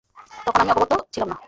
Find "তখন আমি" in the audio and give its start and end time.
0.45-0.71